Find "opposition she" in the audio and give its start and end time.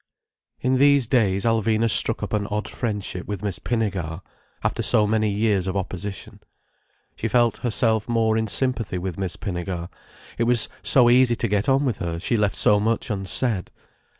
5.77-7.27